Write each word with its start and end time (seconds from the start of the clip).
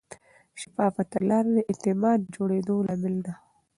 شفافه 0.61 1.03
تګلاره 1.11 1.49
د 1.55 1.57
اعتماد 1.69 2.19
د 2.23 2.31
جوړېدو 2.35 2.75
لامل 2.87 3.15
ده. 3.25 3.33